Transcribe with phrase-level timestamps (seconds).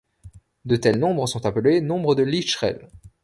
[0.65, 2.89] De tels nombres sont appelés Nombre de Lychrel.